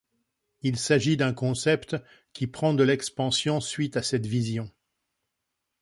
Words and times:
Il 0.63 0.77
s’agit 0.77 1.15
d’un 1.15 1.31
concept 1.31 1.95
qui 2.33 2.47
prend 2.47 2.73
de 2.73 2.81
l’expansion 2.83 3.61
suite 3.61 3.97
à 3.97 4.01
cette 4.01 4.25
vision. 4.25 4.71